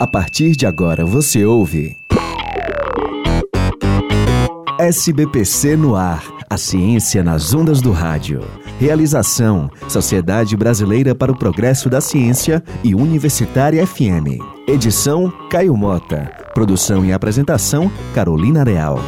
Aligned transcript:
A 0.00 0.06
partir 0.06 0.52
de 0.54 0.64
agora 0.64 1.04
você 1.04 1.44
ouve. 1.44 1.96
SBPC 4.78 5.76
no 5.76 5.96
ar. 5.96 6.22
A 6.48 6.56
ciência 6.56 7.24
nas 7.24 7.52
ondas 7.52 7.80
do 7.80 7.90
rádio. 7.90 8.44
Realização: 8.78 9.68
Sociedade 9.88 10.56
Brasileira 10.56 11.16
para 11.16 11.32
o 11.32 11.36
Progresso 11.36 11.90
da 11.90 12.00
Ciência 12.00 12.62
e 12.84 12.94
Universitária 12.94 13.84
FM. 13.84 14.38
Edição: 14.68 15.32
Caio 15.50 15.76
Mota. 15.76 16.30
Produção 16.54 17.04
e 17.04 17.12
apresentação: 17.12 17.90
Carolina 18.14 18.62
Real. 18.62 19.00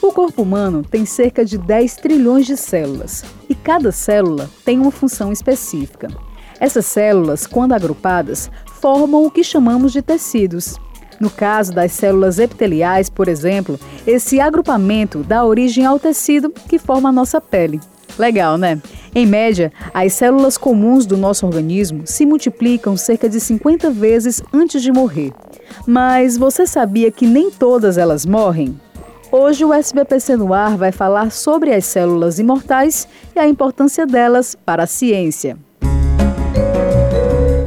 O 0.00 0.12
corpo 0.12 0.42
humano 0.42 0.84
tem 0.88 1.04
cerca 1.04 1.44
de 1.44 1.58
10 1.58 1.96
trilhões 1.96 2.46
de 2.46 2.56
células 2.56 3.24
e 3.48 3.56
cada 3.56 3.90
célula 3.90 4.48
tem 4.64 4.78
uma 4.78 4.92
função 4.92 5.32
específica. 5.32 6.06
Essas 6.60 6.86
células, 6.86 7.46
quando 7.46 7.72
agrupadas, 7.72 8.50
formam 8.80 9.24
o 9.24 9.30
que 9.30 9.42
chamamos 9.42 9.92
de 9.92 10.02
tecidos. 10.02 10.78
No 11.20 11.30
caso 11.30 11.72
das 11.72 11.92
células 11.92 12.38
epiteliais, 12.38 13.08
por 13.08 13.28
exemplo, 13.28 13.78
esse 14.06 14.40
agrupamento 14.40 15.22
dá 15.22 15.44
origem 15.44 15.84
ao 15.84 15.98
tecido 15.98 16.50
que 16.50 16.78
forma 16.78 17.08
a 17.08 17.12
nossa 17.12 17.40
pele. 17.40 17.80
Legal, 18.18 18.56
né? 18.56 18.80
Em 19.14 19.26
média, 19.26 19.72
as 19.92 20.12
células 20.12 20.56
comuns 20.56 21.06
do 21.06 21.16
nosso 21.16 21.46
organismo 21.46 22.02
se 22.06 22.24
multiplicam 22.26 22.96
cerca 22.96 23.28
de 23.28 23.40
50 23.40 23.90
vezes 23.90 24.42
antes 24.52 24.82
de 24.82 24.92
morrer. 24.92 25.32
Mas 25.86 26.36
você 26.36 26.66
sabia 26.66 27.10
que 27.10 27.26
nem 27.26 27.50
todas 27.50 27.98
elas 27.98 28.24
morrem? 28.24 28.78
Hoje 29.32 29.64
o 29.64 29.74
SBPC 29.74 30.36
no 30.36 30.54
ar 30.54 30.76
vai 30.76 30.92
falar 30.92 31.32
sobre 31.32 31.74
as 31.74 31.84
células 31.86 32.38
imortais 32.38 33.08
e 33.34 33.38
a 33.38 33.48
importância 33.48 34.06
delas 34.06 34.54
para 34.54 34.84
a 34.84 34.86
ciência. 34.86 35.58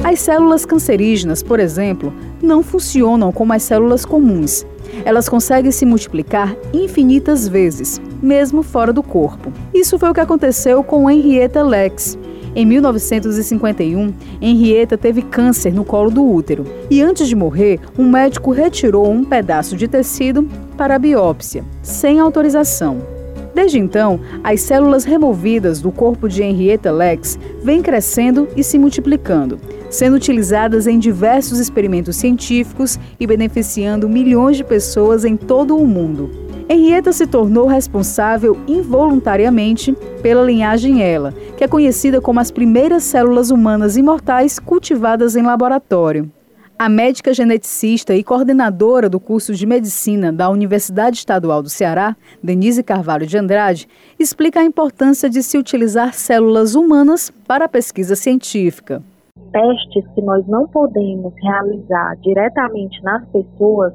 As 0.08 0.20
células 0.20 0.64
cancerígenas, 0.64 1.42
por 1.42 1.60
exemplo, 1.60 2.14
não 2.42 2.62
funcionam 2.62 3.30
como 3.30 3.52
as 3.52 3.62
células 3.62 4.06
comuns. 4.06 4.64
Elas 5.04 5.28
conseguem 5.28 5.70
se 5.70 5.84
multiplicar 5.84 6.56
infinitas 6.72 7.46
vezes, 7.46 8.00
mesmo 8.22 8.62
fora 8.62 8.90
do 8.90 9.02
corpo. 9.02 9.52
Isso 9.74 9.98
foi 9.98 10.08
o 10.08 10.14
que 10.14 10.20
aconteceu 10.20 10.82
com 10.82 11.10
Henrietta 11.10 11.62
Lex. 11.62 12.18
Em 12.56 12.64
1951, 12.64 14.14
Henrietta 14.40 14.96
teve 14.96 15.20
câncer 15.20 15.74
no 15.74 15.84
colo 15.84 16.10
do 16.10 16.26
útero 16.26 16.64
e 16.88 17.02
antes 17.02 17.28
de 17.28 17.36
morrer, 17.36 17.78
um 17.98 18.08
médico 18.08 18.50
retirou 18.50 19.12
um 19.12 19.22
pedaço 19.22 19.76
de 19.76 19.86
tecido 19.86 20.48
para 20.74 20.94
a 20.94 20.98
biópsia, 20.98 21.62
sem 21.82 22.18
autorização. 22.18 23.17
Desde 23.58 23.76
então, 23.76 24.20
as 24.44 24.60
células 24.60 25.02
removidas 25.02 25.80
do 25.80 25.90
corpo 25.90 26.28
de 26.28 26.44
Henrietta 26.44 26.92
Lex 26.92 27.36
vêm 27.60 27.82
crescendo 27.82 28.46
e 28.56 28.62
se 28.62 28.78
multiplicando, 28.78 29.58
sendo 29.90 30.14
utilizadas 30.14 30.86
em 30.86 30.96
diversos 30.96 31.58
experimentos 31.58 32.14
científicos 32.14 33.00
e 33.18 33.26
beneficiando 33.26 34.08
milhões 34.08 34.56
de 34.56 34.62
pessoas 34.62 35.24
em 35.24 35.36
todo 35.36 35.76
o 35.76 35.84
mundo. 35.84 36.30
Henrietta 36.68 37.12
se 37.12 37.26
tornou 37.26 37.66
responsável 37.66 38.56
involuntariamente 38.68 39.92
pela 40.22 40.44
linhagem 40.44 41.02
Ela, 41.02 41.34
que 41.56 41.64
é 41.64 41.66
conhecida 41.66 42.20
como 42.20 42.38
as 42.38 42.52
primeiras 42.52 43.02
células 43.02 43.50
humanas 43.50 43.96
imortais 43.96 44.60
cultivadas 44.60 45.34
em 45.34 45.42
laboratório. 45.42 46.30
A 46.80 46.88
médica 46.88 47.34
geneticista 47.34 48.14
e 48.14 48.22
coordenadora 48.22 49.08
do 49.08 49.18
curso 49.18 49.52
de 49.52 49.66
medicina 49.66 50.32
da 50.32 50.48
Universidade 50.48 51.16
Estadual 51.16 51.60
do 51.60 51.68
Ceará, 51.68 52.14
Denise 52.40 52.84
Carvalho 52.84 53.26
de 53.26 53.36
Andrade, 53.36 53.88
explica 54.16 54.60
a 54.60 54.64
importância 54.64 55.28
de 55.28 55.42
se 55.42 55.58
utilizar 55.58 56.14
células 56.14 56.76
humanas 56.76 57.32
para 57.48 57.64
a 57.64 57.68
pesquisa 57.68 58.14
científica. 58.14 59.02
Testes 59.50 60.06
que 60.14 60.22
nós 60.22 60.46
não 60.46 60.68
podemos 60.68 61.34
realizar 61.42 62.16
diretamente 62.22 63.02
nas 63.02 63.26
pessoas, 63.30 63.92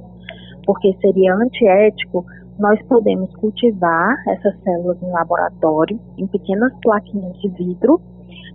porque 0.65 0.93
seria 0.99 1.35
antiético, 1.35 2.25
nós 2.59 2.77
podemos 2.89 3.33
cultivar 3.37 4.13
essas 4.27 4.61
células 4.61 5.01
em 5.01 5.09
laboratório, 5.09 5.97
em 6.17 6.27
pequenas 6.27 6.73
plaquinhas 6.81 7.39
de 7.39 7.47
vidro, 7.47 8.01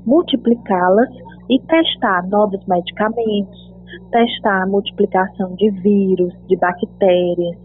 multiplicá-las 0.04 1.08
e 1.48 1.58
testar 1.60 2.28
novos 2.28 2.60
medicamentos, 2.66 3.77
testar 4.10 4.62
a 4.62 4.66
multiplicação 4.66 5.54
de 5.54 5.70
vírus, 5.70 6.34
de 6.46 6.56
bactérias. 6.56 7.56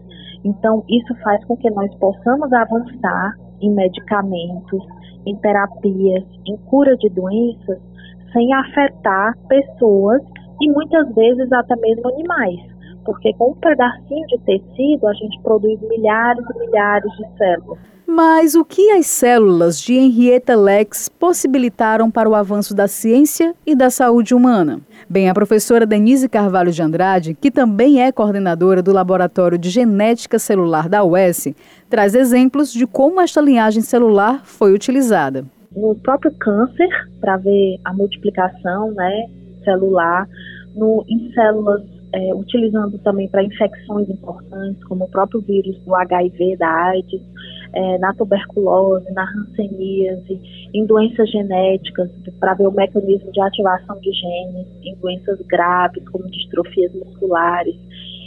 Então, 0.44 0.84
isso 0.88 1.14
faz 1.22 1.44
com 1.44 1.56
que 1.56 1.70
nós 1.70 1.92
possamos 1.96 2.52
avançar 2.52 3.34
em 3.60 3.70
medicamentos, 3.70 4.82
em 5.26 5.34
terapias, 5.36 6.24
em 6.46 6.56
cura 6.68 6.96
de 6.96 7.08
doenças, 7.08 7.80
sem 8.32 8.52
afetar 8.52 9.36
pessoas 9.48 10.22
e 10.60 10.70
muitas 10.70 11.14
vezes 11.14 11.50
até 11.52 11.74
mesmo 11.76 12.08
animais. 12.08 12.60
Porque 13.04 13.32
com 13.34 13.52
um 13.52 13.54
pedacinho 13.54 14.26
de 14.26 14.38
tecido 14.40 15.06
a 15.06 15.14
gente 15.14 15.40
produz 15.42 15.80
milhares 15.80 16.44
e 16.54 16.58
milhares 16.58 17.12
de 17.12 17.38
células. 17.38 17.93
Mas 18.06 18.54
o 18.54 18.64
que 18.64 18.90
as 18.90 19.06
células 19.06 19.80
de 19.80 19.94
Henrietta 19.94 20.54
Lex 20.54 21.08
possibilitaram 21.08 22.10
para 22.10 22.28
o 22.28 22.34
avanço 22.34 22.74
da 22.74 22.86
ciência 22.86 23.54
e 23.66 23.74
da 23.74 23.88
saúde 23.88 24.34
humana? 24.34 24.80
Bem, 25.08 25.28
a 25.28 25.34
professora 25.34 25.86
Denise 25.86 26.28
Carvalho 26.28 26.70
de 26.70 26.82
Andrade, 26.82 27.34
que 27.34 27.50
também 27.50 28.02
é 28.02 28.12
coordenadora 28.12 28.82
do 28.82 28.92
Laboratório 28.92 29.58
de 29.58 29.70
Genética 29.70 30.38
Celular 30.38 30.88
da 30.88 31.02
UES, 31.02 31.54
traz 31.88 32.14
exemplos 32.14 32.72
de 32.72 32.86
como 32.86 33.20
esta 33.20 33.40
linhagem 33.40 33.82
celular 33.82 34.42
foi 34.44 34.74
utilizada. 34.74 35.44
No 35.74 35.94
próprio 35.96 36.32
câncer, 36.38 36.88
para 37.20 37.38
ver 37.38 37.80
a 37.84 37.92
multiplicação 37.92 38.92
né, 38.92 39.26
celular, 39.64 40.28
no, 40.74 41.04
em 41.08 41.32
células 41.32 41.82
é, 42.14 42.32
utilizando 42.32 42.96
também 42.98 43.28
para 43.28 43.42
infecções 43.42 44.08
importantes, 44.08 44.82
como 44.84 45.04
o 45.04 45.10
próprio 45.10 45.40
vírus 45.40 45.76
do 45.84 45.94
HIV, 45.94 46.56
da 46.56 46.68
AIDS, 46.68 47.22
é, 47.74 47.98
na 47.98 48.14
tuberculose, 48.14 49.12
na 49.12 49.24
hanseníase, 49.24 50.40
em 50.72 50.86
doenças 50.86 51.30
genéticas, 51.30 52.10
para 52.38 52.54
ver 52.54 52.68
o 52.68 52.72
mecanismo 52.72 53.30
de 53.32 53.40
ativação 53.40 53.98
de 54.00 54.12
genes, 54.12 54.68
em 54.82 54.94
doenças 54.96 55.40
graves, 55.46 56.08
como 56.08 56.30
distrofias 56.30 56.94
musculares. 56.94 57.76